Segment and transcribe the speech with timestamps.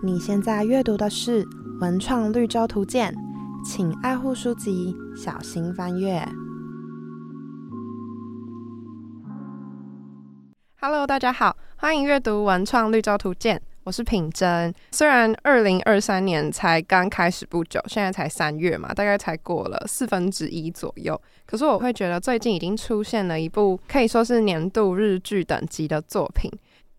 [0.00, 1.44] 你现在阅读的是
[1.80, 3.12] 《文创绿洲图鉴》，
[3.68, 6.24] 请爱护书籍，小心翻阅。
[10.80, 14.72] Hello，大家好，欢迎阅读《文创绿洲图鉴》，我是品珍。
[14.92, 26.48] 虽然二零二三年才刚开始不久，现在才三月嘛，大概才过了四分之一左右，可是我会觉得最近已经出现了一部可以说是年度日剧等级的作品。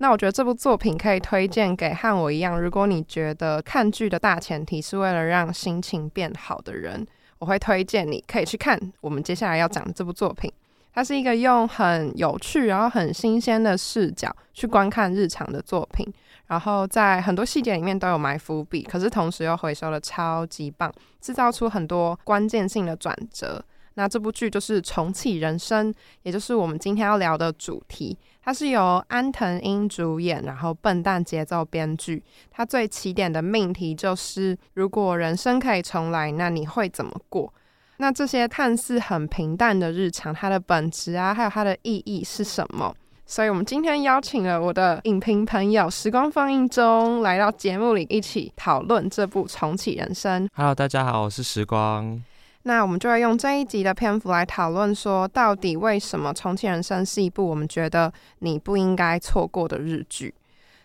[0.01, 7.05] 那我觉得这部作品可以推荐给和我一样，如果你觉得看剧的大前提是为了让心情变好的人，
[7.37, 10.51] 我会推荐你可以去看我们接下来要讲的这部作品。
[10.93, 16.05] 它是一个用很有趣然后很新鲜的视角去观看日常的作品，
[16.47, 23.63] 然后在很多细节里面都有埋伏笔，可是同时又回收的超级棒，制造出很多关键性的转折。
[23.99, 28.17] 那这部剧就是重启人生，也就是我们今天要聊的主题。
[28.41, 32.23] 它是由安藤英主演，然后笨蛋节奏编剧。
[32.49, 37.53] 它最起点的命题就是：如果人生可以重来，那你会怎么过？
[37.97, 42.95] 那这些看似很平淡的日常，它的本质啊，还有它的意义是什么？
[43.25, 50.47] 所以，我们今天邀请了我的影评朋友时光放映中来到节目里，一起讨论这部重启人生。
[50.53, 52.23] Hello，大家好，我是时光。
[52.69, 60.31] 那我们就会用这一集的篇幅来讨论，说到底为什么《重启人生》是一部我们觉得你不应该错过的日剧。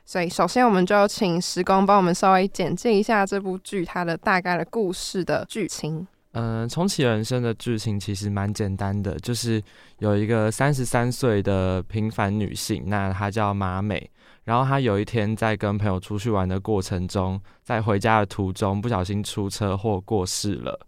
[0.06, 6.06] 所以，首先我们就请时光帮我们稍微简介一下这部剧它的大概的故事的剧情。
[6.32, 9.62] 嗯，《重启人生》的剧情其实蛮简单的，就是
[9.98, 14.10] 有一个三十三岁的平凡女性，那她叫马美，
[14.44, 20.80] 然后她有一天在跟朋友出去玩的过程中，在回家的途中不小心出车祸过世了。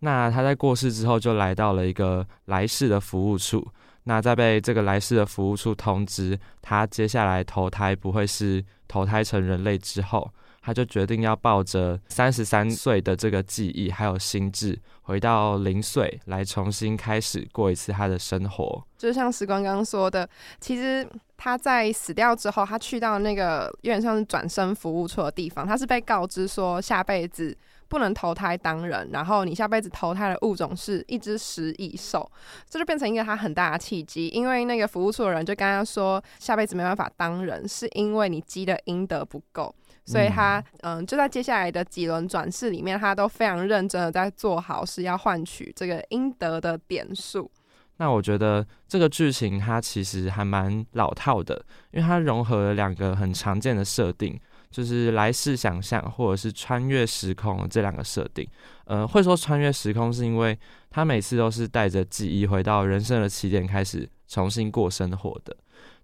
[0.00, 3.66] 那他在过世之后，就来到了一个来世的服务处。
[4.04, 10.30] 那在被这个来世的服务处通知他接下来投胎不会是投胎成人类之后，
[10.62, 18.82] 他就决定要抱着三十三岁的这个记忆还有心智，回到零岁来重新开始过一次他的生活。
[18.96, 20.26] 就像时光刚刚说的，
[20.58, 21.06] 其实
[21.36, 27.54] 他在死掉之后，他去到那个有点像是转生服务处的地方，他是被告知说下辈子。
[27.88, 32.30] 不能投胎当人，然后你下辈子投胎的物种是一只食蚁兽，
[32.68, 34.28] 这就变成一个他很大的契机。
[34.28, 39.74] 因为那个服务处的人就跟他说，下辈子没办法当人，是因为你积的阴德不够。
[40.04, 47.50] 所以他嗯，就在接下来的几轮转世里面，他都非常认真的在做好事，要换取这个阴德的点数。
[47.98, 54.38] 那我觉得这个剧情它其实还蛮老套的，因为它融合了两个很常见的设定。
[54.70, 58.46] 就是来世想象，或者是穿越时空这两个设定。
[58.84, 60.58] 呃，会说穿越时空，是因为
[60.90, 65.56] 他每次都是带着记忆回到人生的起点，开始重新过生活的。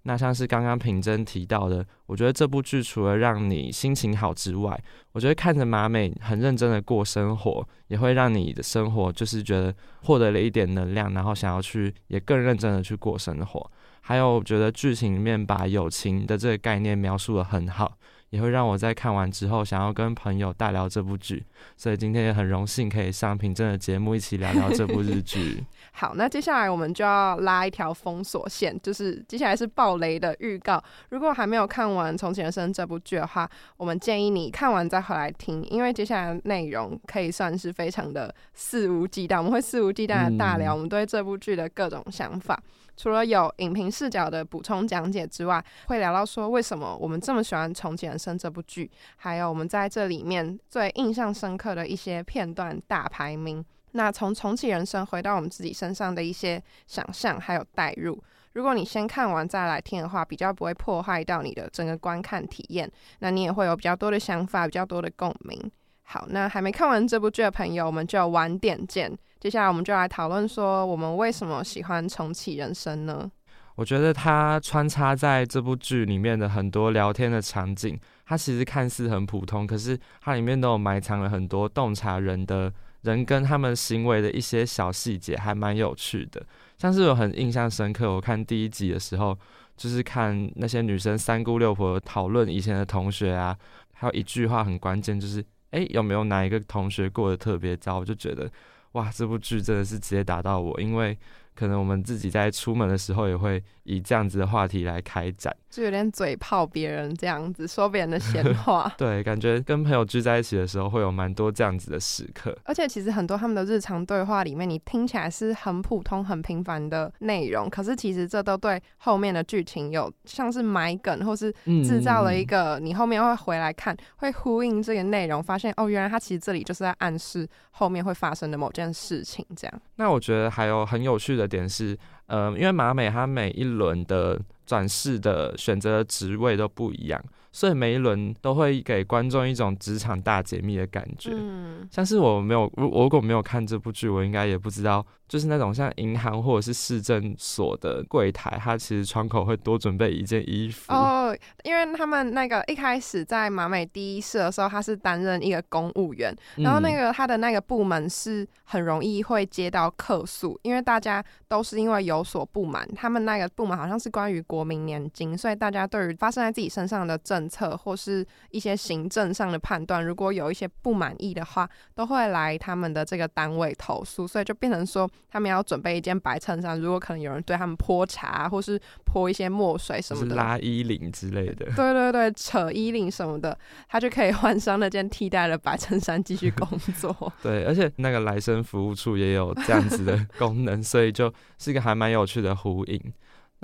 [0.07, 4.79] 那像是刚刚品珍提到的，我觉得这部剧除了让你心情好之外，
[5.13, 13.71] 我觉得看着马美很认真的过生活，也会让你的生活就是觉得获得了一点能量，然后想要去也更认真的去过生活。
[14.03, 17.97] 还有，我觉得剧情里面把友情的这个概念描述的很好。
[18.35, 21.45] 也会让我在看完之后想要跟朋友大聊这部剧，
[21.77, 25.65] 所以今天也很荣幸可以上平正的节目一起聊聊这部日剧。
[25.97, 30.83] 好，那接下来我们就要拉一条封锁线，就是接下来是暴雷的预告。
[31.11, 42.61] 如果还没有看完《重启人生》这部剧的话，我们建议你看完再回来听，因为接下来内容可以算是非常的肆无忌惮，我们会肆无忌惮的大聊我们对这部剧的各种想法。
[42.97, 53.65] 除了有影评视角的补充讲解之外，会聊到说为什么我们这么喜欢《重启人生》这部剧，还有我们在这里面最印象深刻的一些片段大排名。
[53.97, 58.23] 那从《重启人生》回到我们自己身上的一些想象还有代入。
[58.55, 62.91] 如果你先看完再来听的话，比较不会破坏到你的整个观看体验，
[63.21, 65.71] 那你也会有比较多的想法，比较多的共鸣。
[66.03, 69.17] 好，那还没看完这部剧的朋友，我们就晚点见。
[69.41, 73.31] 接下来我们就来讨论说，我们为什么喜欢重启人生呢？
[73.77, 82.73] 我觉得它穿插在这部剧里面的很多聊天的场景，它其实看似很普通，可是它里面都有埋藏了很多洞察人的
[83.05, 86.45] 人跟他们行为的一些小细节，还蛮有趣的。
[86.77, 89.39] 像是我很印象深刻，我看第一集的时候，
[89.77, 93.57] 就是看那些女生三姑六婆讨论以前的同学啊，
[93.93, 97.99] 还有一句话很关键，就是哎有没有哪一个同学过得特别糟？
[98.01, 98.51] 我就觉得。
[98.93, 101.19] 哇，这部剧真的是直接打到我，因为
[101.55, 108.93] 可能我们自己在出门的时候也会以这样子的话题来开展，就有点嘴炮别人这样子说别人的闲话。
[108.99, 112.57] 对，感觉跟朋友聚在一起的时候会有蛮多这样子的时刻。
[112.65, 121.53] 而且其实很多他们的日常对话里面，你听起来是很普通、很平凡的内容，可是其实这都对后面的剧情有像是埋梗，或是
[121.85, 129.45] 制造了一个你后面会回来看，会呼应这个内容，发现哦，原来他其实这里就是在暗示后面会发生的某件事情。
[129.55, 129.83] 这样。
[129.97, 131.97] 那我觉得还有很有趣的点是，
[132.27, 137.23] 呃，因为马美它每一轮的转世的选择职位都不一样。
[137.55, 150.93] 所以每一轮都会给观众一种职场大解密的感觉，嗯，像是我没有，我如果没有看这部剧，我应该也不知道，就是那种像银行或者是市政所的柜台，它其实窗口会多准备一件衣服。
[150.93, 176.81] 哦，因为他们那个一开始在马美第一世的时候，他是担任一个公务员，然后那个他的那个部门是很容易会接到客诉，因为大家都是因为有所不满，他们那个部门好像是关于国民年金，所以大家对于发生在自己身上的政政策或是一些行政上的判断，如果有一些不满意的话，都会来他们的这个单位投诉，所以就变成说他们要准备一件白衬衫。
[176.81, 183.57] 如果可能有人对他们泼茶或是泼一些墨水什么的，拉衣领之类的，对对对，扯衣领什么的，
[183.89, 186.67] 他就可以换上那件替代的白衬衫继续工
[186.99, 187.15] 作。
[187.43, 193.13] 对，而且那个来生服务处也有这样子的 功能，所以就是一个还蛮有趣的呼应。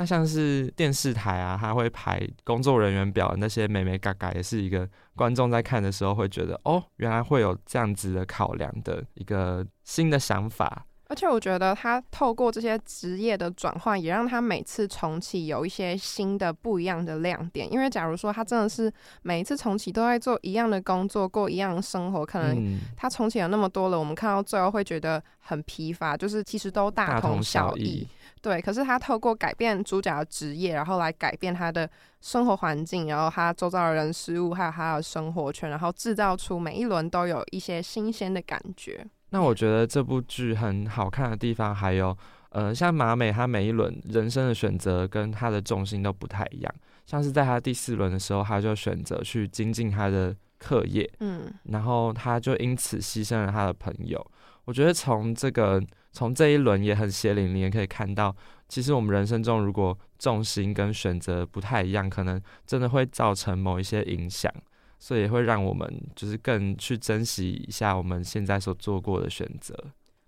[0.00, 10.86] 那像是电视台啊，他会排工作人员表，那些美美嘎嘎，也是一个观众在看的时候会觉得，哦，原来会有这样子的考量的一个新的想法。
[11.10, 17.70] 而且我觉得他透过这些职业的转换，也让他每次重启有一些新的不一样的亮点。
[17.72, 18.90] 因为假如说他真的是
[19.22, 28.06] 每一次重启都在做一样的工作，过一样的生活，可能他重启了那么多了，我们看到最后会觉得很疲乏，就是其实都大同小异。
[28.40, 31.90] 对，可是他透过改变主角的职业，然后来改变他的
[32.20, 39.04] 生活环境，然后他周遭的人事物，还有他的生活圈，然后制造出每一轮都有一些新鲜的感觉。
[39.30, 42.16] 那我觉得这部剧很好看的地方，还有
[42.50, 46.74] 呃，像马美，他每一轮人生的选择跟他的重心都不太一样。
[47.06, 54.24] 像是在他第四轮的时候，他就选择去精进他的课业，嗯，然后他就因此牺牲了他的朋友。
[54.64, 55.82] 我觉得从这个
[56.12, 58.34] 从这一轮也很血淋淋，也可以看到，
[58.68, 64.52] 其实我们人生中如果重心跟选择不太一样，可能真的会造成某一些影响，
[65.00, 69.74] 所以也会让我们就是更去珍惜一下我们现在所做过的选择。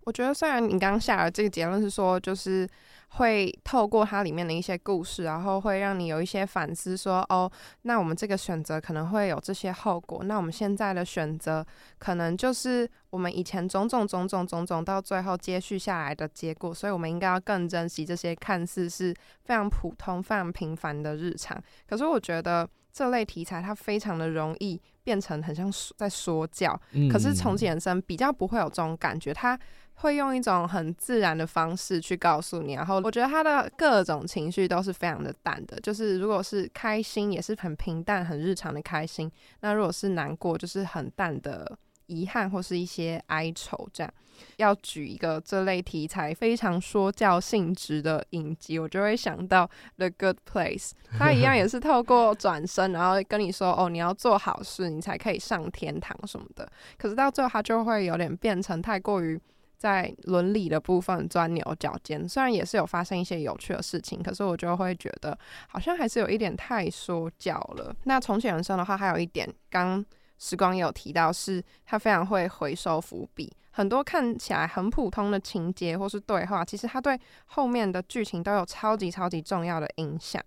[0.04, 2.68] 我觉得虽然你刚刚下的这个结论是说，就是
[3.10, 7.48] 会透过它里面的一些故事，然后会让你有一些反思，说哦，
[7.82, 11.64] 那我们这个选择可能会有这些后果，那我们现在的选择
[11.98, 19.14] 可能就是我们以前种种种种种种到最后接续下来的结果，所以我们应该要更珍惜这些看似是
[19.44, 21.62] 非常普通、非常平凡的日常。
[21.86, 26.78] 可是我觉得这类题材它非常的容易变成很像在说教，
[27.10, 29.58] 可是重启人生比较不会有这种感觉，它。
[29.94, 39.28] 会用一种很自然的方式去告诉你，然后我觉得他的各种情绪都是非常的淡的，就是如果是开心，也是很平淡、很日常的开心；
[39.60, 41.78] 那如果是难过，就是很淡的
[42.12, 43.88] 遗憾或是一些哀愁。
[43.92, 44.12] 这样，
[44.56, 49.66] 要举一个这类题材非常说教性质的影集，我就会想到
[49.96, 59.40] 《The Good Place 》，它一样也是透过转身，然后跟你说：“哦，你要做好事，你才可以上天堂什么的。”可是到最后，它就会有点变成太过于。
[59.82, 65.36] 在伦理的部分钻牛角尖，虽然也是有发生一些有趣的事情，可是我就会觉得
[65.66, 67.92] 好像还是有一点太说教了。
[68.04, 70.04] 那重启人生的话，还有一点，刚
[70.42, 80.42] 时光也有提到，是他非常会回收伏笔，很多看起来很普通的情节或是对话，其实他对后面的剧情都有超级超级重要的影响。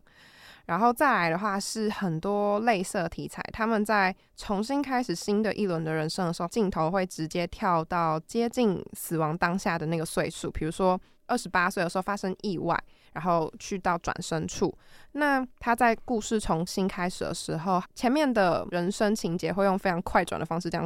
[0.66, 12.78] 然后再来的话是很多类似题材，他们在重新开始新的一轮的人生的时候，镜头会直接跳到接近死亡当下的那个岁数，比如说二十八岁的时候发生意外。
[13.16, 14.78] 然后去到转身处，
[15.14, 20.86] 那他在故事重新开始的时候，前面的人生情节会用非常快转的方式这样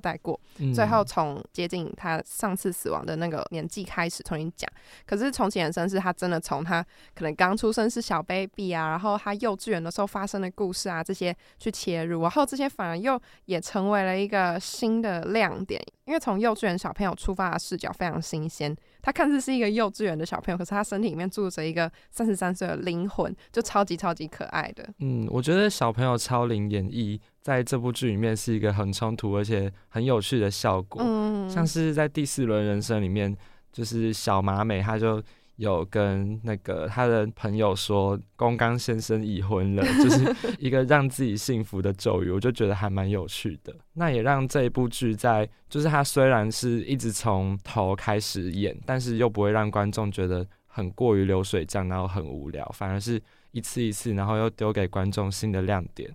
[0.00, 0.38] 带过，
[0.74, 4.68] 最后从接近他上次死亡的那个年纪开始重新讲。
[5.06, 15.80] 可是重启人生是他真的从他可能刚出生是小 baby 啊，然后他幼稚园的时候发生的故事啊这些去切入，然后这些反而又也成为了一个新的亮点，
[16.12, 18.76] 因为从幼稚园小朋友出发的视角非常新鲜。
[19.00, 24.86] 他看似是一个幼稚园的小朋友，可是他身体里面住着一个三十三岁的灵魂，就超级超级可爱的。
[24.98, 31.00] 嗯，我觉得小朋友超龄演绎在这部剧里面是一个很冲突而且很有趣的效果。
[31.02, 33.34] 嗯，像是在第四轮人生里面，
[33.72, 35.22] 就是小马美，他就
[35.56, 43.72] 有跟那个他的朋友说宫刚先生已婚了， 就是一个让自己幸福的咒语，我就觉得还蛮有趣的。
[43.92, 56.12] 那也让这一部剧在，就是他虽然是一直从头开始演，但是又不会让观众觉得很过于流水账，然后很无聊，反而是一次一次，然后又丢给观众新的亮点。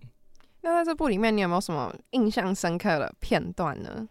[0.62, 4.10] 那在这部里面，你有没有什么印象深刻的片段呢？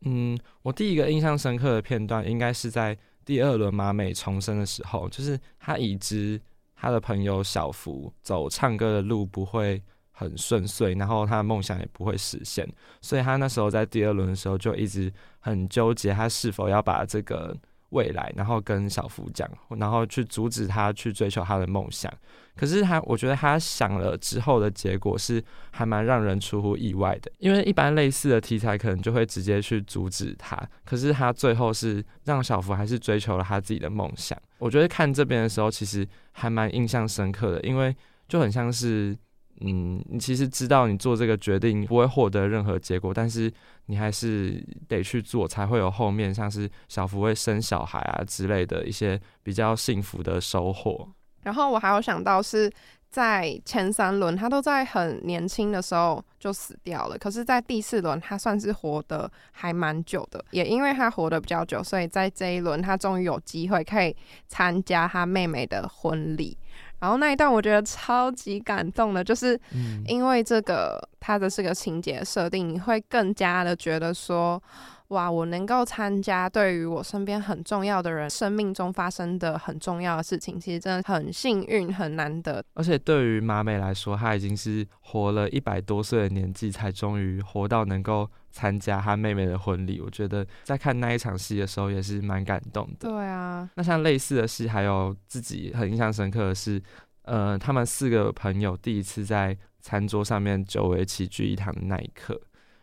[0.00, 2.98] 嗯，我第一个印象深刻的片段应该是在。
[3.24, 6.40] 第二轮马美重生的时候，就是他已知
[6.74, 12.68] 他的朋友小福走唱歌的路不会很顺遂，然后他的梦想也不会实现，
[13.00, 17.56] 所以他那时候在第二轮的时候就一直很纠结，他是否要把这个。
[17.92, 22.12] 未来，然后跟小福讲，然后去阻止他去追求他的梦想。
[22.54, 27.32] 可是他，我觉得他想了之后的结果是还蛮让人出乎意外的。
[27.38, 34.38] 因为一般类似的题材可能就会直接去阻止他，可是他最后是让小福还是追求了他自己的梦想。
[34.58, 37.96] 我觉得看这边的时候，其实还蛮印象深刻的，因为
[38.28, 39.16] 就很像是。
[39.60, 43.52] 嗯，你其实知道你做这个决定不会获得任何结果，但是
[43.86, 51.08] 你还是得去做，才会有后面像是小福会生小孩啊之类的一些比较幸福的收获。
[51.42, 52.72] 然后我还有想到是
[53.10, 64.16] 在前三轮他都在很年轻的时候就死掉了，可是，在第四轮他算是活得还蛮久的，也因为他活得比较久，所以在这一轮他终于有机会可以
[64.48, 66.56] 参加他妹妹的婚礼。
[67.02, 69.60] 然后那一段我觉得超级感动的，就是
[70.06, 74.62] 因为这个它的这个情节设定，你会更加的觉得说，
[75.08, 82.64] 哇，我能够参加对于我身边很重要的人生命中发生的很重要的事情，其实真的很幸运，很难得。
[82.74, 88.30] 而且对于马美来说，她已经是活了一百多岁的年纪，才终于活到能够。
[88.52, 93.08] 参加他妹妹的婚礼，我觉得在看那一场戏的时候也是蛮感动的。
[93.08, 96.80] 对啊，那像类似的戏，还有自己很印象深刻的是，
[97.22, 102.38] 呃，他们四个朋友第一次在餐桌上面久违齐聚一堂的那一刻。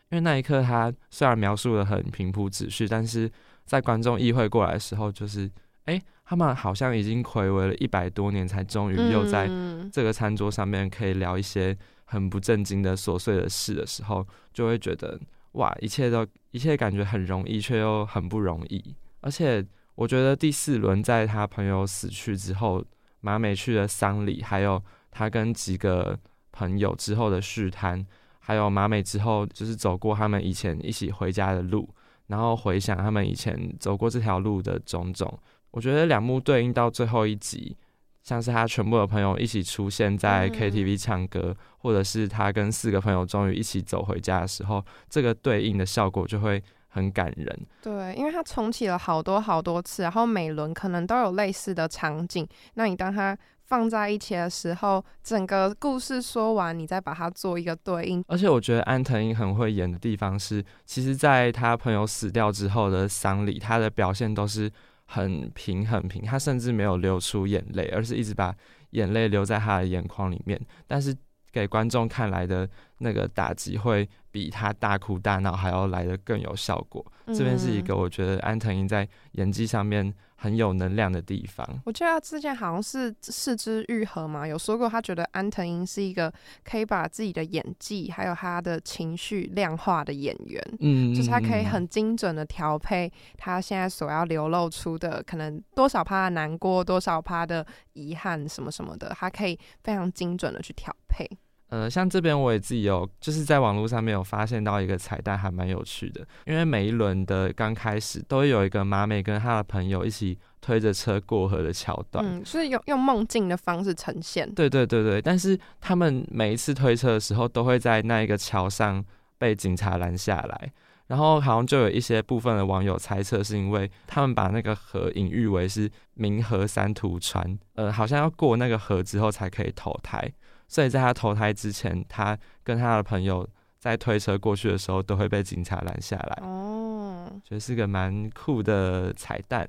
[0.10, 3.32] 因为那一刻，他虽然描述的很平铺直叙，但是
[3.64, 5.48] 在观众意会过来的时候，就是，
[5.86, 9.48] 哎，他们好像已经回违了一百多年，才终于又在
[9.94, 15.20] 这个餐桌上面可以聊一些很不正经的琐碎的事的时候，就会觉得。
[15.54, 18.96] 哇，一切都一切感觉很容易，却又很不容易。
[19.22, 19.66] 而且
[19.96, 22.84] 我觉得第四轮在他朋友死去之后，
[23.22, 26.18] 马美去的丧礼，还有他跟几个
[26.52, 28.06] 朋友之后的续摊，
[28.40, 31.90] 还有马美之后就是走过他们以前一起回家的路，
[32.28, 35.38] 然后回想他们以前走过这条路的种种，
[35.72, 37.76] 我觉得两幕对应到最后一集。
[38.22, 47.60] 像是他全部的朋友一起出现在 KTV 唱歌，或者是他跟四个朋友终于一起走回家的时候，这个对应的效果就会很感人。
[47.82, 52.48] 对，因为他重启了好多好多次，然后每轮可能都有类似的场景。
[52.76, 53.36] 那你当他
[53.66, 58.24] 放在一起的时候，整个故事说完，你再把它做一个对应。
[58.28, 64.70] 而且我觉得安藤英很会演的地方是，其实在他朋友死掉之后的丧礼，他的表现都是。
[65.12, 68.56] 很平很平，他甚至没有流出眼泪，而是一直把
[68.92, 70.60] 眼泪留在他的眼眶里面。
[70.86, 71.16] 但是
[71.52, 77.06] 给观众看来的那个打击会比他大哭大闹还要来的更有效果。
[77.28, 80.14] 这边是一个我觉得安藤英在演技上面。
[80.42, 81.68] 很有能量的地方。
[81.84, 86.34] 我记得他之前好像是四肢愈合嘛，有说过他觉得安藤英是一个
[86.64, 101.30] 可以把自己的演技还有他的情绪量化的演员，嗯，就是他可以很精准的调配他现在所要流露出的可能多少趴的难过，多少趴的遗憾什么什么的，他可以非常精准的去调配。
[101.70, 106.26] 呃，像这边我也自己有，就是在网络上面有发现到一个彩蛋，还蛮有趣的。
[106.46, 114.52] 因为每一轮的刚开始都会有一个马美跟他的朋友一起推着车过河的桥段，嗯，是用用梦境的方式呈现。
[114.56, 119.06] 对对对对，但是他们每一次推车的时候，都会在那一个桥上
[119.38, 120.72] 被警察拦下来，
[121.06, 130.28] 然后好像就有一些部分的网友猜测，是因为他们把那个河隐喻为是明河三途川，呃，好像要过那个河之后才可以投胎。
[130.70, 133.46] 所以在他投胎之前，他跟他的朋友
[133.78, 136.44] 在推车过去的时候，都会被警察拦下来。
[136.44, 139.68] 哦，觉得是个蛮酷的彩蛋。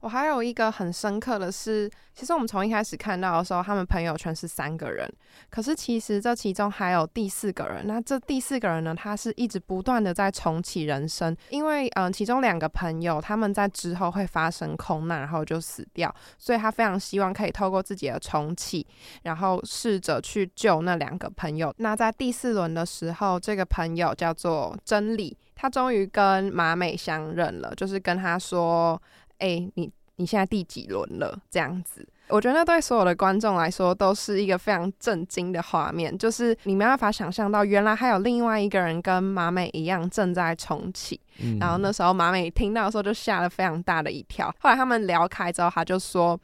[0.00, 5.06] 我还有一个很深刻的是，其实我们从一开始看到的时候，他们朋友圈是三个人，
[5.50, 7.86] 可是其实这其中还有第四个人。
[7.86, 18.86] 那这第四个人呢，他是一直不断的在重启人生，因为嗯，其中两个朋友他们在之后会发生空难，然后就死掉，所以他非常希望可以透过自己的重启，
[19.24, 21.72] 然后试着去救那两个朋友。
[21.76, 28.98] 那在第四轮的时候，这个朋友叫做真理，他终于跟马美相认了，就是跟他说。
[29.40, 31.38] 哎，你你现在第几轮了？
[31.50, 32.06] 这样子。
[32.28, 41.18] 我觉得对所有的观众来说都是一个非常震惊的画面，就是你没办法想象到，原来还有另外一个人跟马美一样正在重启。
[41.58, 44.54] 然后那时候马美听到的时候就吓了非常大的一跳。
[44.60, 46.38] 后来他们聊开之后，他就说：“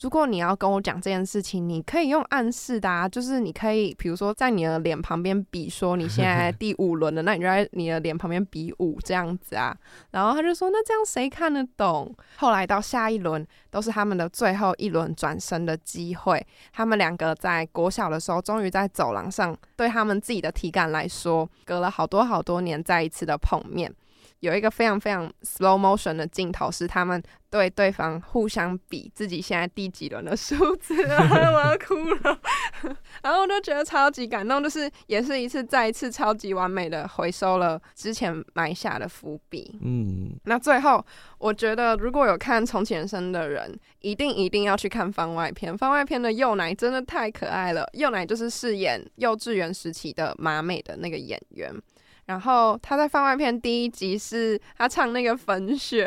[0.00, 9.76] 如果你要跟我讲这件事情，你可以用暗示的，啊，就是你可以比如说在你的脸旁边比说你现在第五轮了，那你就在你的脸旁边比五这样子啊。”
[10.12, 16.44] 然后他就说：“那这样谁看得懂？”后来到下一轮都是他们的最后一轮转身的机会。
[16.72, 23.92] 他们两个在国小的时候，终于在走廊上，对他们自己的体感来说，隔了好多好多年再一次的碰面。
[24.46, 32.38] 有一个非常非常 slow motion 的镜头，是他们对对方互相比自己现在第几轮的数字， 我要哭了。
[33.22, 39.76] 然后我就觉得超级感动，就是也是一次再一次超级完美的回收了之前埋下的伏笔。
[39.82, 41.04] 嗯，那最后
[41.38, 45.76] 我觉得如果有看重启人生的人，一定一定要去看番外篇。
[45.76, 51.74] 番外篇的幼奶真的太可爱了，幼奶就是饰演幼稚园时期的马美的那个演员。
[52.26, 56.04] 然后他在番外篇第一集是他唱那个粉雪，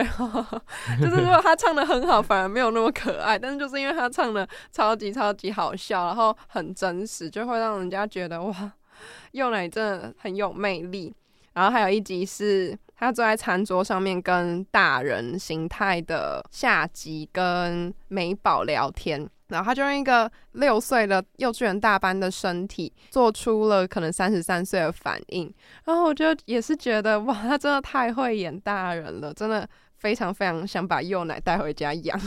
[1.02, 3.40] 就是如果他唱的很好，反而没有那么可爱。
[3.40, 8.74] 但是就是因为他唱的超级超级好笑，然后很真实，就会让人家觉得哇，
[9.32, 11.16] 幼奶真的很有魅力。
[11.54, 19.28] 然后还有一集是他坐在餐桌上面跟大人形态的夏吉跟美宝聊天。
[19.50, 25.54] 然后他就用一个六岁的幼稚园大班的身体，做出了可能三十三岁的反应。
[25.86, 32.20] 然后我就也是觉得，哇，他真的太会演大人了，真的非常非常想把幼奶带回家养。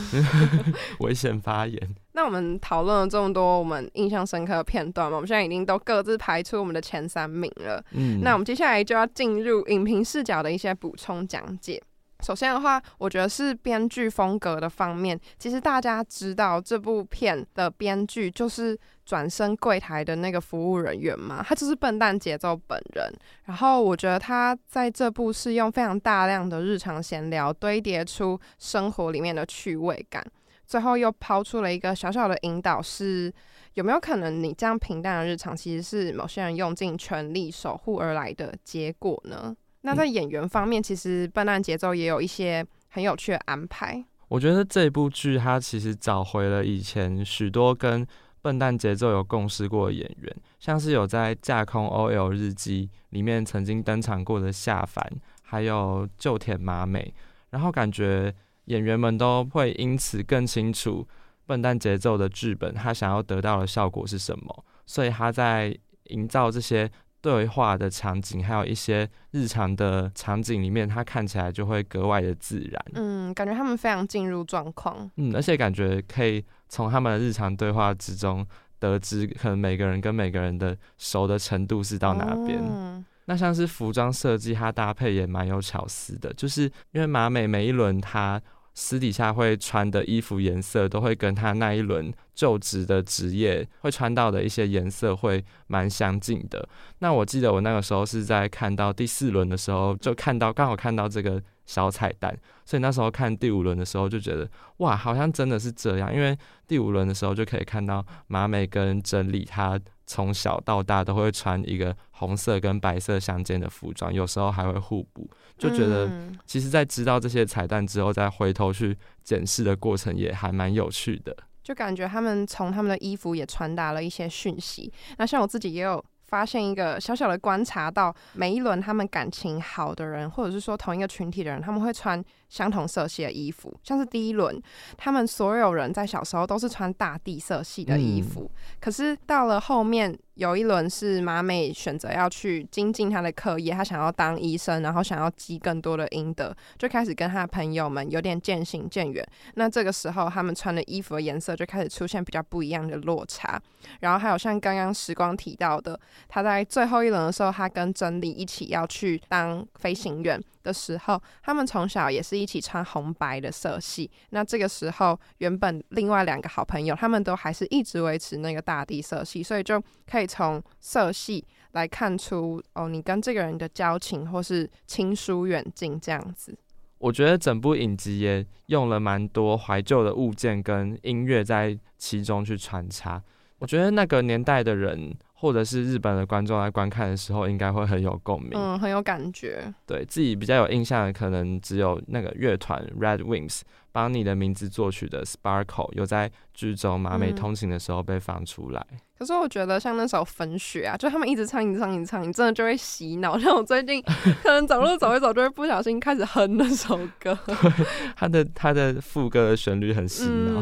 [0.99, 1.79] 危险发言。
[2.15, 7.83] 那我们讨论了这么多我们印象深刻的片段嘛，我们现在已经都各自排出我们的前三名了。
[7.91, 11.81] 嗯，那我们接下来就要进入影评视角的一些补充讲解。
[12.23, 15.19] 首先的话，我觉得是编剧风格的方面。
[15.37, 23.13] 其实大家知道这部片的编剧就是转身柜台的那个服务人员嘛，他就是笨蛋节奏本人。
[23.43, 30.25] 然后我觉得他在这部是用非常大量的日常闲聊堆叠出生活里面的趣味感，
[30.65, 33.33] 最后又抛出了一个小小的引导：是
[33.73, 39.53] 有没有可能你这样平淡的日常，其实是某些人用尽全力守护而来的结果呢？
[39.85, 44.01] 那在演员方面，其实《笨蛋节奏》也有一些很有趣的安排。
[44.29, 48.05] 我觉得这部剧它其实找回了以前许多跟
[48.41, 55.05] 《笨蛋节奏》有共事过的演员，像是有在《架空 OL 日记》里面曾经登场过的夏凡，
[55.41, 57.13] 还有旧田麻美。
[57.49, 58.33] 然后感觉
[58.65, 61.05] 演员们都会因此更清楚
[61.45, 66.89] 《笨蛋节奏》的剧本，他想要得到的效果是什么，所以他在营造这些。
[67.23, 72.85] 对话的场景，还有一些日常的场景里面，它看起来就会格外的自然。
[72.95, 75.09] 嗯，感觉他们非常进入状况。
[75.15, 78.45] 嗯，而且感觉可以从他们的日常对话之中
[78.77, 82.59] 得知，可能每个人跟每个人的熟的程度是到哪边。
[82.61, 88.41] 嗯那像是服装设计，它搭配也蛮有巧思的，就是因为马美每一轮它。
[88.73, 96.67] 私底下会穿的衣服颜色都会跟他那一轮就职的职业会穿到的一些颜色会蛮相近的。
[96.99, 106.13] 那我记得我那个时候是在看到第四轮的时候，就看到刚好看到这个小彩蛋，所以那时候看第五轮的时候就觉得哇，好像真的是这样。
[106.13, 109.79] 因为第五轮的时候就可以看到马美跟真理他。
[110.05, 116.09] 从小到大都会穿一个红色跟白色相间的服装，有时候还会互补，就觉得
[116.45, 121.35] 其实，在知道这些彩蛋之后，再回头去检视的过程也还蛮有趣的。
[121.63, 124.91] 就感觉他们从他们的衣服也传达了一些讯息。
[125.17, 132.21] 那像我自己也有发现一个小小的观察到，每一轮他们感情好的人，或者是说同一个群体的人，他们会穿
[132.53, 133.75] 相同色系的衣服。
[133.81, 134.61] 像是第一轮，
[134.95, 140.15] 他们所有人在小时候都是穿大地色系的衣服，可是到了后面。
[140.35, 149.23] 有一轮是马美选择要去精进他的课业，他想要当医生，然后想要积更多的阴德，就开始跟他的朋友们有点渐行渐远。
[149.53, 153.61] 那这个时候，他们穿的衣服的颜色就开始出现比较不一样的落差。
[153.99, 160.43] 然后还有像刚刚时光提到的，他在最后一轮的时候，他跟真理一起要去当飞行员。
[160.63, 164.09] 的时候，他们从小也是一起穿红白的色系。
[164.29, 176.57] 那这个时候，原本另外两个好朋友，他们都还是一直维持那个大地色系，所以就可以从色系来看出哦，你跟这个人的交情或是亲疏远近这样子。
[176.99, 183.21] 我觉得整部影集也用了蛮多怀旧的物件跟音乐在其中去穿插。
[183.59, 185.13] 我觉得那个年代的人。
[185.43, 189.73] 或者是日本的观众来观看的时候，应该会很有共鸣，嗯，很有感觉。
[189.85, 193.59] 对自己比较有印象的，可能只有那个乐团 Red Wings
[193.91, 198.81] 帮你的名字作曲的 Sparkle，有在剧中马美通勤的时候被放出来。
[199.19, 203.35] 可是我觉得像那首《粉雪》啊，就他们一直唱、一直唱、一直唱，你真的就会洗脑。
[203.39, 204.01] 像我最近
[204.41, 207.37] 可能走路走一走，就会不小心开始哼那首歌。
[208.15, 210.61] 他的他的副歌的旋律很洗脑。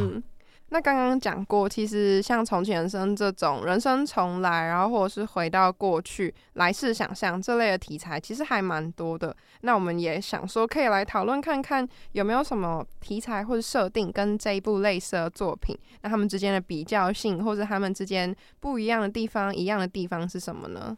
[0.74, 9.36] 那刚刚讲过，其实像重启人生这种人生重来，然后或者是回到过去、来世想象这类的题材，其实还蛮多的。
[9.64, 20.98] 那我们也想说，可以来讨论看看有没有什么题材或者设定跟这一部类似的作品，那他们之间的比较性，或者他们之间不一样的地方、一样的地方是什么呢？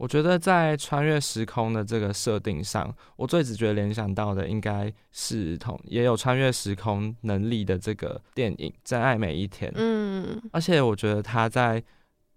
[0.00, 9.70] 我觉得在穿越时空的这个设定上，我最直觉联想到的应该是同也有穿越时空能力的这个电影《真爱每一天》。
[9.76, 11.84] 嗯，而且我觉得他在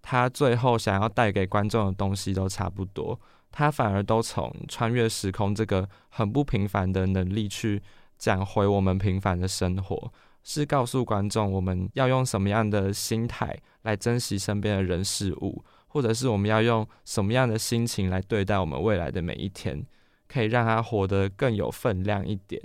[0.02, 3.18] 他最后想要带给观众的东西都差不多，
[3.50, 7.82] 他反而都从穿越时空这个很不平凡的能力去
[8.18, 15.64] 讲回我们平凡的生活，是告诉观众我们要用什么样的心态来珍惜身边的人事物。
[15.94, 19.80] 或者是我们要用什么样的心情来对待我们未来的每一天，
[20.26, 22.60] 可以让他活得更有分量一点。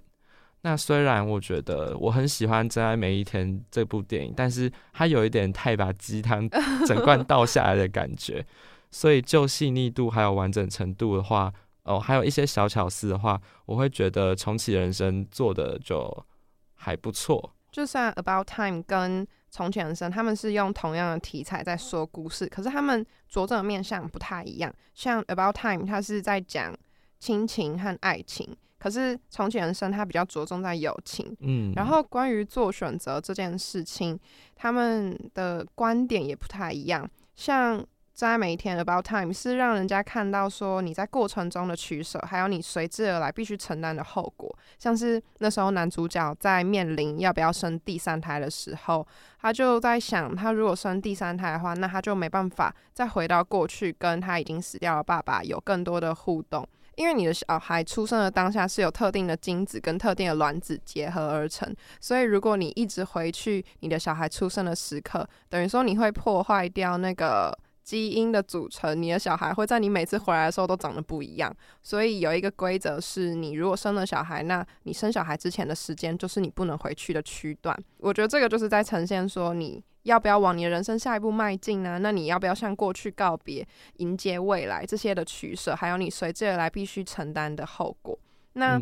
[0.61, 6.49] 那虽然我觉得我很喜欢《真爱每一天》这部电影，但是它有一点太把鸡汤
[6.87, 8.43] 整罐倒下来的感觉。
[8.89, 16.25] 所以就细腻度还有完整程度的话，哦，还有一些小巧思的话，我会觉得重启人生做的就
[16.73, 17.53] 还不错。
[17.71, 24.73] 就算《About Time》跟重启人生，他们是用同样的题材在说故事，可是他们着重的面向不太一样。
[24.93, 26.75] 像《About Time》，它是在讲
[27.19, 31.35] 亲情和爱情，可是从前人生它比较着重在友情。
[31.39, 34.19] 嗯，然后关于做选择这件事情，
[34.55, 37.09] 他们的观点也不太一样。
[37.35, 37.85] 像
[38.19, 44.53] 在每一天 About Time 是让人家看到说你在过程中的取舍，还有你随之而来必须承担的后果。
[44.77, 49.07] 像是那时候男主角在面临要不要生第三胎的时候，
[49.39, 67.57] 他就在想，他如果生第三胎的话，那他就没办法再回到过去跟他已经死掉的爸爸有更多的互动，因为你的小孩出生的当下是有特定的精子跟特定的卵子结合而成，所以如果你一直回去你的小孩出生的时刻，等于说你会破坏掉那个。
[67.89, 71.51] 基因的组成，你的小孩会在你每次回来的时候都长得不一样。
[71.81, 77.75] 所以有一个规则是，你如果生了小孩，那你生小孩之前的时间就是你不能回去的区段。
[77.97, 81.97] 我觉得这个就是在呈现说，你要不要往你的人生下一步迈进呢？
[81.97, 88.15] 那你要不要向过去告别，迎接未来这些的取舍，还有你随之而来必须承担的后果。
[88.53, 88.79] 那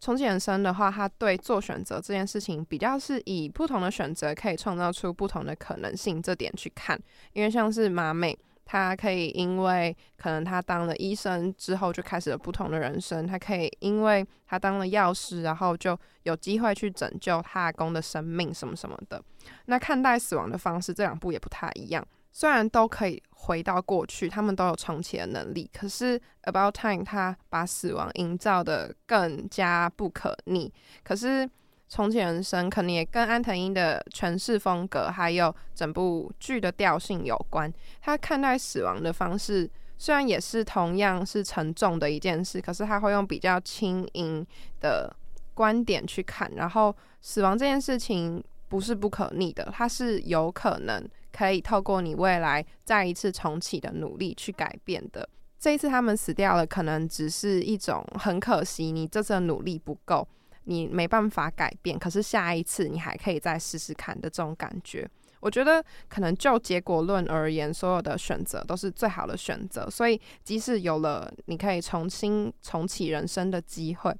[0.00, 6.98] 重启人生的话，他对做选择这件事情比较是以不同的选择可以创造出不同的可能性这点去看，
[7.32, 8.38] 因为像是马美。
[8.68, 19.22] 他可以因为可能他当了医生之后就开始了不同的人生，他可以因为他当了药师，然后就有机会去拯救他阿公的生命什么什么的。
[19.66, 22.04] 那看待死亡的方式，这两部也不太一样。
[22.38, 30.70] 虽然都可以回到过去，他们都有重启的能力，可是 About Time 他把死亡营造的更加不可逆，
[31.02, 31.48] 可是。
[31.88, 37.72] 重启人生可能也跟安藤英的诠释风格，还有整部剧的调性有关。
[38.00, 44.44] 他看待死亡的方式，虽然也是同样是沉重的一件事，可是他会用比较轻盈
[44.80, 45.14] 的
[45.54, 46.50] 观点去看。
[46.56, 55.28] 然后，死亡这件事情不是不可逆的，它是有可能可以透过你未来再一次重启的努力去改变的。
[55.58, 60.26] 这一次他们死掉了，可能只是一种很可惜，你这次的努力不够。
[60.68, 69.88] 你没办法改变，可是下一次你还可以再试试看的这种感觉，我觉得可能就结果论而言，所有的选择都是最好的选择。
[69.88, 74.12] 所以即使有了你可以重新重启人生的机会，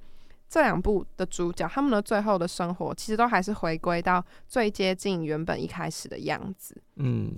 [0.49, 6.75] 这两部的主角他们的最后的生活其实都还是回归到最接近原本一开始的样子。
[6.95, 7.31] 嗯，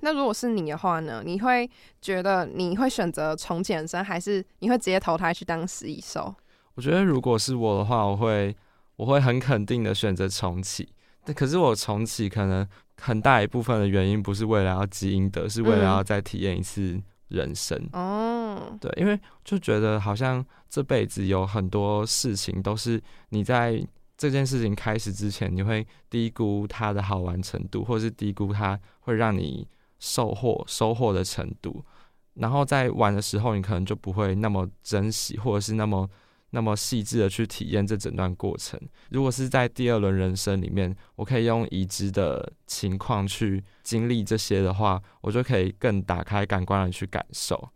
[0.00, 1.22] 那如果是你的话呢？
[1.24, 1.68] 你会
[2.00, 6.34] 觉得你会选择重启人生，还是你会直接投胎去当食蚁兽？
[6.74, 8.56] 我觉得如果是我的话，我会
[8.96, 10.88] 我会很肯定的选择重启。
[11.22, 12.66] 但可是我重启可能
[13.00, 17.76] 很大一部分的原因不是为了要积阴德，是为了要再体验一次人生。
[17.92, 23.82] 哦，对，因为就觉得好像这辈子有很多事情都是你在
[24.18, 29.66] 这件事情开始之前，你会低估它的好玩程度，或是低估它会让你
[29.98, 31.82] 收获收获的程度。
[32.34, 36.08] 然后在玩的时候，你可能就不会那么珍惜，或者是那么
[36.50, 38.80] 那么细致的去体验这整段过程。
[39.10, 47.68] 如果是在第二轮人生里面，我可以用已知的情况去经历这些的话，我就可以更打开感官的去感受。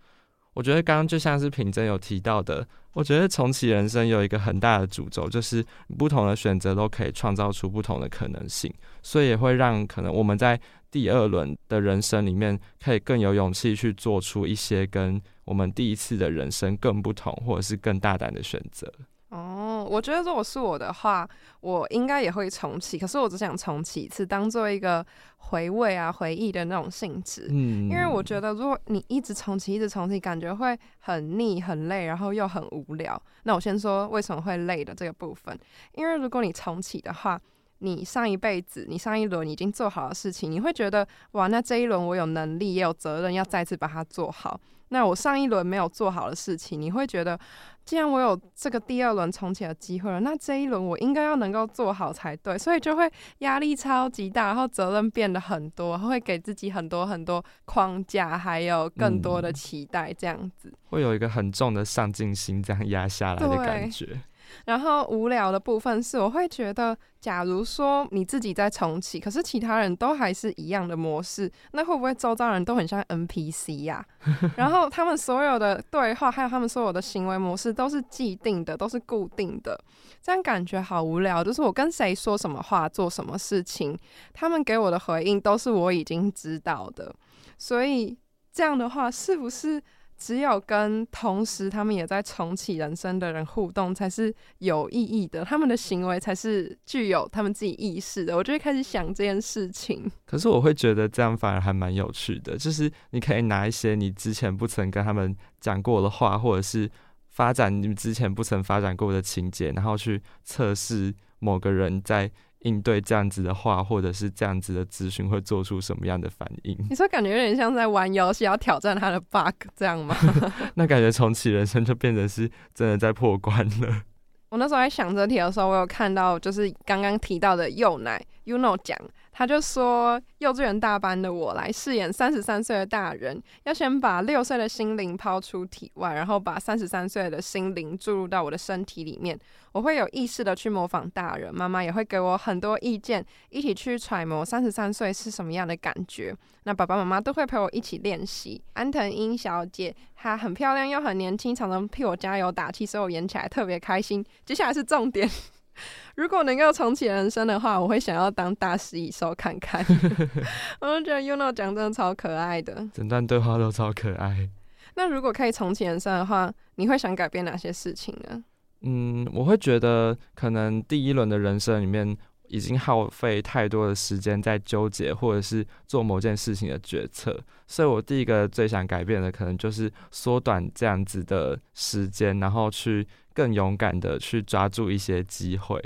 [0.53, 5.65] 我觉得刚刚就像是品珍有提到的，我觉得重启人生有一个很大的主轴，就是
[5.99, 8.73] 不同的选择都可以创造出不同的可能性，
[9.03, 10.61] 所以也会让可能我们在
[10.93, 18.89] 第二轮的人生里面，可以更有勇气去做出一些跟我们第一次的人生更不同，或者是更大胆的选择。
[19.35, 21.29] 哦，我觉得如果是我的话，
[21.61, 22.97] 我应该也会重启。
[22.97, 25.05] 可是我只想重启一次，当做一个
[25.39, 27.49] 回味啊、回忆的那种性质。
[27.51, 33.21] 嗯，因为我觉得如果你一直重启、一直重启，感觉会很腻、很累，然后又很无聊。
[33.43, 35.59] 那我先说为什么会累的这个部分。
[35.95, 37.41] 因为如果你重启的话，
[37.79, 44.61] 你上一辈子、你上一轮已经做好的事情，你会觉得哇，那这一轮我有能力也有责任要再次把它做好。
[44.95, 47.37] 那我上一轮没有做好的事情，你会觉得，
[47.85, 60.73] 既然我有这个第二轮重启的机会了，那这一轮我应该要能够做好才对，所以就会压力超级大，然后责任变得很多，会给自己很多很多框架，还有更多的期待，这样子。
[60.91, 64.21] 会有一个很重的上进心这样压下来的感觉。
[64.67, 74.05] 然后无聊的部分是，我会觉得，假如说你自己在重启，可是其他人都还是一样的模式，那会不会周遭人都很像 NPC 呀？
[74.57, 79.79] 然后他们所有的对话，还有他们所有的行为模式都是既定的，都是固定的，
[80.23, 81.43] 这样感觉好无聊。
[81.45, 83.97] 就是我跟谁说什么话，做什么事情，
[84.33, 87.15] 他们给我的回应都是我已经知道的，
[87.59, 88.17] 所以
[88.53, 89.83] 这样的话，是不是？
[90.17, 95.45] 只有跟同时他们也在重启人生的人互动，才是有意义的。
[95.45, 98.37] 他们的行为才是具有他们自己意识的。
[98.37, 100.11] 我就会开始想这件事情。
[100.25, 106.91] 可是我会觉得这样反而还蛮有趣的，就是你可以拿一些你之前不曾跟他们讲过的话，或者是
[107.29, 112.31] 发展你之前不曾发展过的情节，然后去测试某个人在。
[112.65, 116.77] 应对这样子的话，或者是这样子的咨询，会做出什么样的反应？
[116.91, 120.15] 你说感觉有点像在玩游戏，要挑战他的 bug 这样吗？
[120.77, 124.03] 那感觉重启人生就变成是真的在破关了。
[124.51, 128.97] 我那时候在想这题的时候，我有看到就是刚刚提到的幼奶 u n o 讲。
[129.37, 139.37] 他就说，幼稚园大班的我来饰演三十三岁的大人，要先把六岁的心灵抛出体外，然后把三十三岁的心灵注入到我的身体里面。
[139.73, 146.33] 我会有意识的去模仿大人，妈妈也会给我很多意见，一起去揣摩三十三岁是什么样的感觉。
[146.63, 148.63] 那爸爸妈妈都会陪我一起练习。
[148.75, 154.25] 安藤英小姐，她很漂亮又很年轻，常常替我加油打气，所以我演起来特别开心。
[154.47, 155.29] 接下来是重点。
[156.17, 159.85] 如果能够重启人生的话，我会想要当大师蚁兽看看。
[160.81, 164.49] 我就觉得 Uno 讲真的超可爱的，整段对话都超可爱。
[164.97, 168.45] 那如果可以重启人生的话，你会想改变哪些事情呢？
[168.83, 172.17] 嗯，我会觉得可能第一轮的人生里面
[172.49, 183.07] 已经耗费太多的时间在纠结或者是做某件事情的决策，所以我第一个最想改变的可能就是缩短这样子的时间，然后去。
[183.37, 185.83] 更勇敢的去抓住一些机会，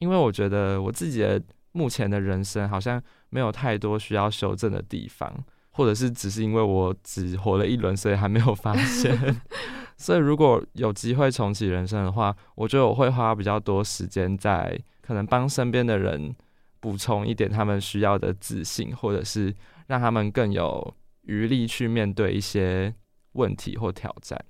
[0.00, 1.42] 因为我觉得我自己的
[1.72, 5.34] 目前的人生好像没有太多需要修正的地方，
[5.70, 9.40] 或者是只是因为我只活了一轮，所以还没有发现。
[9.96, 14.78] 所以如果有机会重启人生的话，我觉得我会花比较多时间在
[15.10, 16.32] 可能帮身边的人
[16.78, 19.52] 补充一点他们需要的自信，或者是
[19.88, 22.94] 让他们更有余力去面对一些
[23.32, 24.40] 问题或挑战。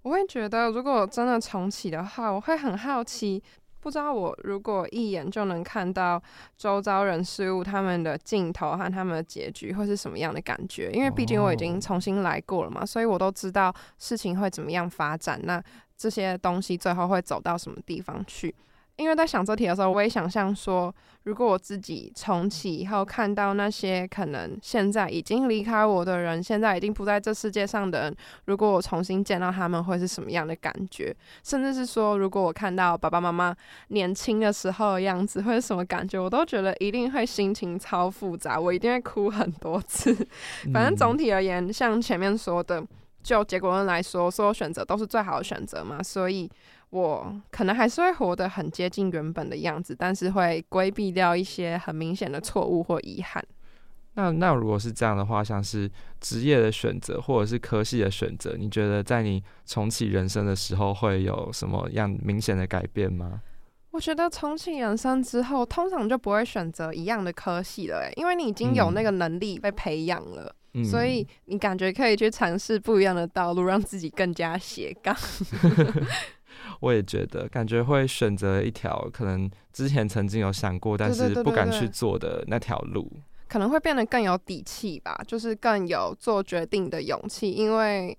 [0.00, 3.42] 我会觉得，如果真的重启的话，我会很好奇，
[3.78, 6.20] 不知道我如果一眼就能看到
[6.56, 10.90] 周遭人事物他们的镜头和他们的结局会是什么样的感觉？
[10.92, 15.62] 因为毕竟我已经重新来过了嘛，所以我都知道事情会怎么样发展，那
[15.94, 18.54] 这些东西最后会走到什么地方去。
[18.96, 31.14] 因为在想这题的时候，我也想象说，如果我自己重启以后，看到那些可能现在已经离开我的人，现在已经不在这世界上的人，如果我重新见到他们，会是什么样的感觉？
[31.44, 33.54] 甚至是说，如果我看到爸爸妈妈
[33.88, 36.18] 年轻的时候的样子，会是什么感觉？
[36.18, 40.14] 我都觉得一定会心情超复杂，我一定会哭很多次。
[40.72, 42.82] 反正总体而言，像前面说的，
[43.22, 46.50] 就结果论来说，所有选择都是最好的选择嘛，所以。
[46.90, 53.44] 我可能还是会活得很接近原本的样子，但是会规避掉一些很明显的错误或遗憾。
[54.14, 63.42] 那那如果是这样的话，像是职业的选择或者是科系的选择，你觉得在你重启人生的时候会有什么样明显的改变吗？
[63.90, 75.14] 我觉得重启人生之后，通常就不会选择一样的科系了，因为你已经有那个能力被培养了，所以你感觉可以去尝试不一样的道路，让自己更加斜杠。
[76.80, 83.10] 我也觉得，感觉会选择一条可能之前曾经有想过，但是不敢去做的那条路，
[83.48, 88.16] 可能会变得更有底气吧，就是更有做决定的勇气，因为。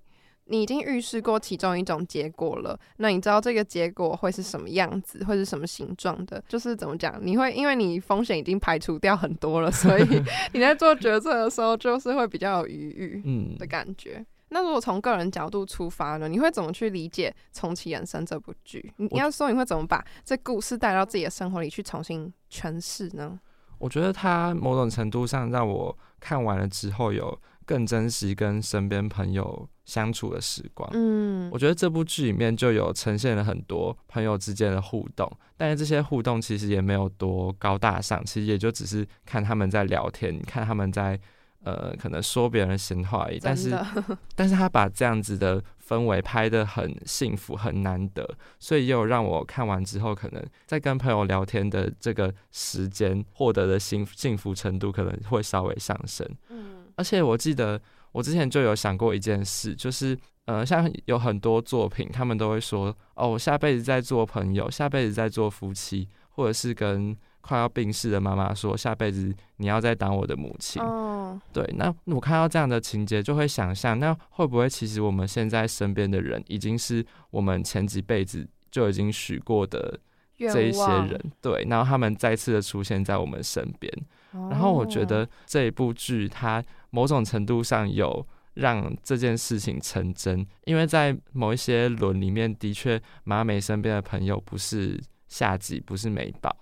[0.50, 6.42] 你已经预示过其中一种结果了，那你知道这个结果会是什么样子，会是什么形状的？
[6.48, 10.22] 就是怎么讲，你会因为你风险已经排除掉很多了，所以
[10.54, 14.24] 你在做决策的时候就是会比较有余裕，嗯的感觉。
[14.50, 18.92] 那如果从个人角度出发呢，你会怎么去理解《重启人生》这部剧？
[18.96, 23.38] 你要说你会怎么把这故事带到自己的生活里去重新诠释呢？
[23.78, 27.38] 我觉得它某种程度上让我看完了之后有。
[27.68, 30.88] 更珍惜跟身边朋友相处的时光。
[30.94, 41.20] 嗯，我觉得这部剧里面就有呈现了很多朋友之间的互动，但是这些互动其实也没有多高大上，其实也就只是看他们在聊天，看他们在
[41.68, 43.38] 呃可能说别人闲话而已。
[43.40, 43.76] 但是，
[44.34, 48.28] 但是他把这样子的氛围拍的很幸福，很难得，
[48.58, 56.26] 所以也有让我看完之后，可能在跟朋友聊天的这个时间获得的幸幸福程度可能会稍微上升。
[56.48, 56.84] 嗯。
[56.96, 57.80] 而且我记得
[58.12, 70.82] 我之前就有想过一件事，就是呃，像有很多作品，他们都会说哦，我下辈子再做朋友，下辈子再做夫妻，或者是跟快要病逝的妈妈说，下辈子你要再当我的母亲。
[70.82, 79.98] 哦，对，那我看到这样的情节，就会想象，那会不会其实我们现在身边的人，已经是我们前几辈子就已经许过的
[80.38, 81.20] 这一些人？
[81.40, 83.92] 对，然后他们再次的出现在我们身边。
[84.32, 86.64] 然后我觉得这一部剧它。
[86.90, 96.56] 某种程度上有让这件事情成真，因为在某一些轮里面，的确马美身边的朋友不是夏季，不是美宝，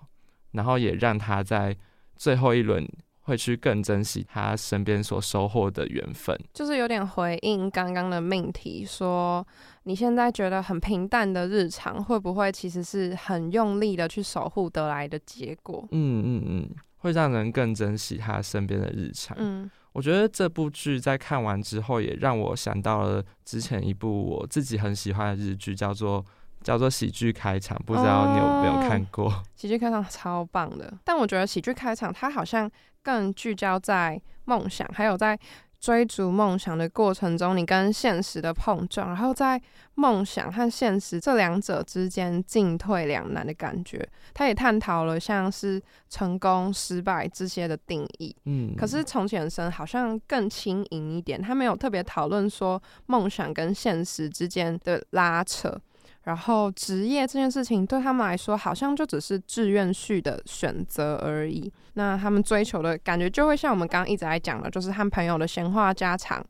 [0.57, 1.77] 然后也让他在
[2.17, 2.85] 最后一轮
[3.21, 9.47] 会去更珍惜他身边所收获的缘分，就是有点回应刚刚的命题，说
[9.85, 15.87] 你现在觉得很平淡的日常，会不会其实是很用力的去守护得来的结果？
[15.91, 19.37] 嗯嗯嗯，会让人更珍惜他身边的日常。
[19.39, 19.71] 嗯。
[19.93, 26.23] 我觉得这部剧在看完之后，也让我想到了之前一部我自己很喜欢的日剧，叫做
[26.67, 29.33] 叫做《喜剧开场》，不知道你有没有看过？
[29.55, 32.69] 喜剧开场超棒的，但我觉得喜剧开场它好像
[33.05, 35.39] 更聚焦在梦想，还有在。
[35.79, 39.61] 追逐梦想的过程中，你跟现实的碰撞，然后在
[39.95, 44.05] 梦想和现实这两者之间进退两难的感觉。
[44.33, 48.35] 他也探讨了像是成功、失败这些的定义。
[48.47, 55.79] 嗯，可是重启人生好像更轻盈一点，他没有特别讨论说梦想跟现实之间的拉扯。
[56.27, 61.73] 然后职业这件事情对他们来说，好像就只是志愿序的选择而已。
[61.95, 66.45] 那他们追求的感觉，就会像我们刚刚一直在讲的，就是和朋友的闲话家常。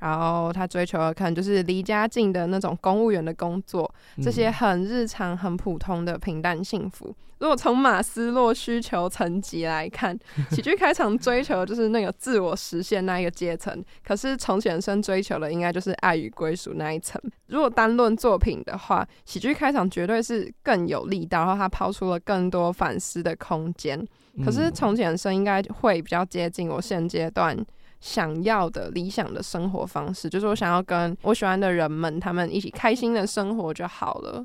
[0.00, 7.14] 然后他追求的可能就是离家近的那种公务员的工作，这些很日常、很普通的平淡幸福。
[7.38, 10.14] 如果从马斯洛需求层级来看，
[10.52, 17.18] 喜剧开场追求就是那个自我实现那一个阶层，可是重启人生追求的应该就是爱与归属那一层。
[17.46, 24.06] 如果单论作品的话，喜剧开场绝对是更有力道，然后他抛出了更多反思的空间。
[24.44, 27.56] 可是重启人生应该会比较接近我现阶段。
[28.00, 34.44] 想要的理想的生活方式，就是我想要跟我喜欢的人们，他们一起开心的生活就好了。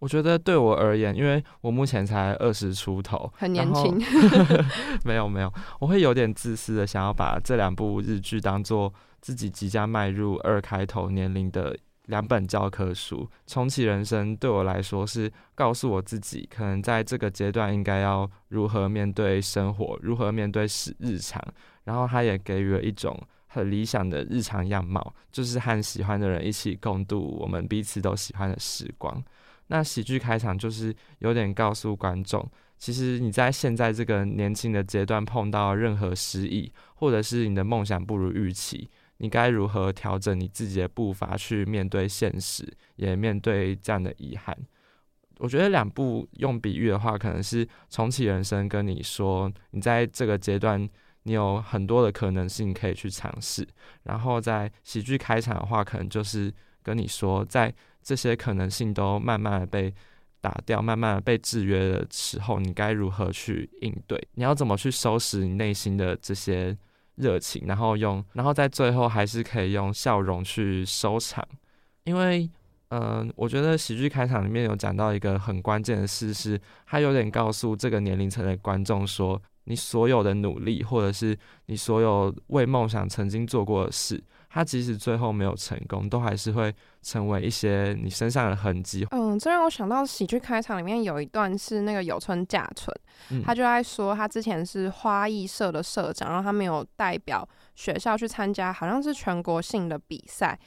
[0.00, 3.98] 我觉得对我而言，因为我目前才二十出头，很年轻。
[5.04, 11.74] 没有没有，我会有点自私的，想要把这两部日剧当做自己即将迈入二开头年龄的
[12.06, 13.26] 两本教科书。
[13.46, 21.42] 重启人生对我来说是告诉我自己，可能在这个阶段应该要如何面对生活，如何面对日日常。
[21.84, 29.22] 然后他也给予了一种很理想的日常样貌，就是和喜欢的人一起共度我们彼此都喜欢的时光。
[29.68, 42.66] 那喜剧开场就是有点告诉观众，其实你在现在这个年轻的阶段碰到任何失意，或者是你的梦想不如预期，你该如何调整你自己的步伐去面对现实，
[42.96, 44.56] 也面对这样的遗憾？
[45.38, 50.88] 我觉得两部用比喻的话，可能是重启人生跟你说，你在这个阶段。
[51.26, 53.66] 你有很多的可能性可以去尝试，
[54.02, 59.92] 然后在喜剧开场的话，可能就是跟你说，在这些可能性都慢慢的被
[60.42, 64.22] 打掉、慢慢的被制约的时候，你该如何去应对？
[64.34, 66.76] 你要怎么去收拾你内心的这些
[67.14, 71.42] 热情，然后用，然后在最后还是可以用笑容去收场？
[72.04, 72.46] 因为，
[72.90, 79.40] 嗯，我觉得喜剧开场里面有讲到一个很关键的事，是他有点告诉这个年龄层的观众说。
[79.64, 81.36] 你所有的努力，或者是
[81.66, 86.74] 你所有为梦想曾经做过的事，它即使最后没有成功，都还是会
[87.04, 89.06] 成为一些你身上的痕迹。
[89.10, 100.58] 嗯，这让我想到喜剧开场里面有一段是那个有村架纯，他就在说他之前是花艺社的社长，然后他没有代表学校去参加，好像是全国性的比赛。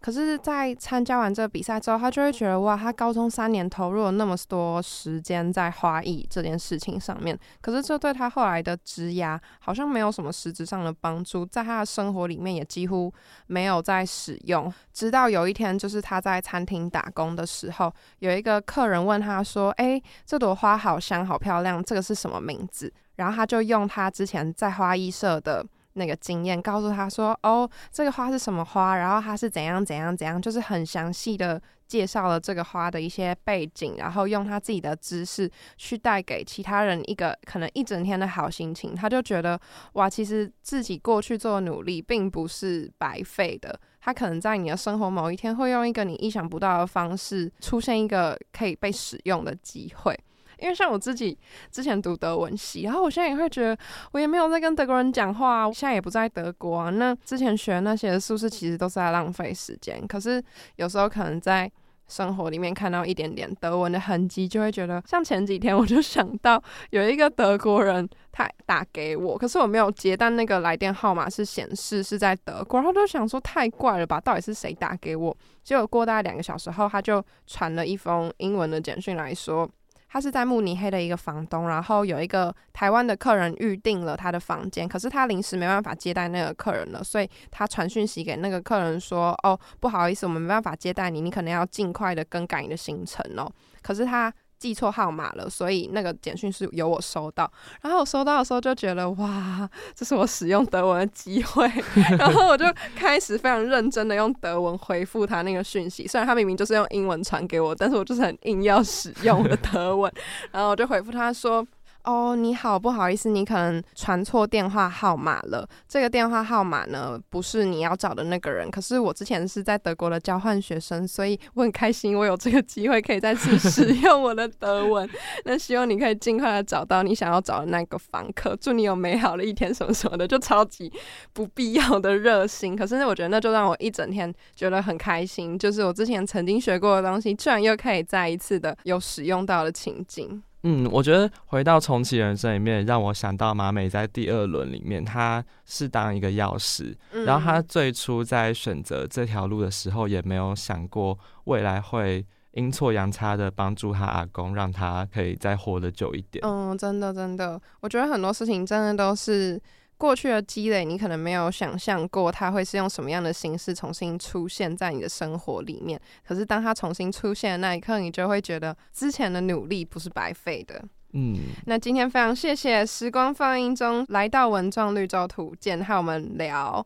[0.00, 13.12] 可是，在参加完这个比赛之后，他就会觉得哇，他高中三年投入了那么多时间在花艺这件事情上面，可是这对他后来的职涯好像没有什么实质上的帮助，在他的生活里面也几乎
[13.46, 14.72] 没有在使用。
[14.92, 25.66] 直到有一天，就是他在餐厅打工的时候，有一个客人问他说：“哎，这朵花好香，好漂亮，这个是什么名字？”然后他就用他之前在花艺社的。
[25.94, 28.96] 那个经验告诉他说：“哦，这个花是什么花？
[28.96, 38.94] 然后它是怎样怎样怎样，就是很详细的介绍了这个花的一些背景，然后用他自己的知识去带给其他人一个可能一整天的好心情。
[38.94, 39.60] 他就觉得
[39.92, 43.78] 哇，其实自己过去做的努力并不是白费的。
[44.02, 50.14] 他可能在你的生活某一天会用一个你意想不到的方式出现一个可以被使用的机会。”
[50.58, 51.36] 因为像我自己
[51.72, 53.76] 之前读德文系，然后我现在也会觉得
[54.12, 56.88] 我也没有在跟德国人讲话，现在也不在德国啊。
[56.90, 60.06] 那之前学那些是不是其实都是在浪费时间？
[60.06, 60.40] 可是
[60.76, 61.68] 有时候可能在
[62.08, 75.36] 生活里面看到一点点德文的痕迹，就会觉得像前几天我就想到有一个德国人他打给我，可是我没有接，但那个来电号码是显示是在德国，然后就想说太怪了吧，到底是谁打给我？
[75.62, 79.68] 结果过大概两个小时后，他就传了一封英文的简讯来说。
[80.12, 93.50] 他是在慕尼黑的一个房东，然后有一个台湾的客人预定了他的房间，可是他临时没办法接待那个客人了，所以他传讯息给那个客人说：“哦，不好意思，我们没办法接待你，你可能要尽快的更改你的行程哦。”
[93.80, 94.30] 可是他。
[94.62, 97.50] 记错号码了，所以那个简讯是由我收到。
[97.80, 101.68] 然后我收到的时候就觉得，哇，这是我使用德文的机会。
[102.16, 110.12] 然后我就开始非常认真的用德文回复他那个讯息，虽然他明明就是用英文传给我，但是我就是很硬要使用我的德文。
[110.52, 111.66] 然后我就回复他说。
[112.04, 115.68] 哦，你好，不好意思，你可能传错电话号码了。
[115.86, 118.68] 这个电话号码呢，不是你要找的那个人。
[118.70, 125.08] 可是我之前是在德国的交换学生，所以我很开心，我有这个机会可以再次 使用我的德文。
[125.44, 128.56] 那希望你可以尽快的找到你想要找的那个房客。
[128.60, 130.92] 祝你有美好的一天，什么什么的，就超级
[131.32, 132.74] 不必要的热心。
[132.74, 140.42] 可是我觉得那就让我一整天觉得很开心，就是我之前曾经学过的东西，居然又可以再一次的有使用到的情景。
[140.64, 146.96] 嗯，我觉得回到重启人生里面，让我想到马美在第二轮里面，他是当一个药师，
[147.26, 156.44] 然后他最初在选择这条路的时候，也没有想过未来会阴错阳差的帮助他阿公，让他可以再活得久一点。
[156.44, 159.60] 嗯，真的真的，我觉得很多事情真的都是。
[160.02, 166.00] 过去的积累，你可能没有想象过它会是用什么样的形式重新出现在你的生活里面。
[166.26, 170.82] 可是当它重新出现的那一刻，你就会觉得之前的努力不是白费的。
[171.12, 176.84] 嗯，那今天非常谢谢时光放映中来到文创绿洲图鉴，和我们聊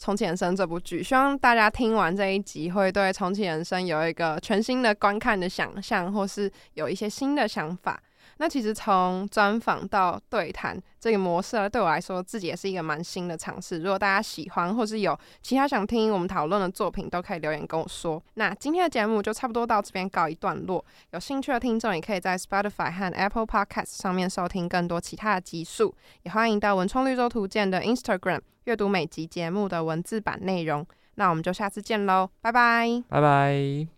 [0.04, 1.02] 《重启人生》这部剧。
[1.02, 7.98] 希望大家听完这一集，会对《重启人生》有一个全新的观看的想象，或是有一些新的想法。
[8.38, 13.78] 那其实从专访到对谈这个模式，对我来说自己也是一个蛮新的尝试。
[13.78, 18.22] 如果大家喜欢，或是有其他想听我们讨论的作品，都可以留言跟我说。
[18.34, 20.84] 那今天的节目就差不多到这边告一段落。
[21.10, 25.94] 有兴趣的听众也可以在 Spotify 和 Apple Podcast 上面收听更多其他的集数。
[26.22, 30.86] 也欢迎到文创绿洲图鉴的 Instagram 阅读每集节目的文字版内容。
[31.16, 33.97] 那我们就下次见喽，拜拜，拜拜。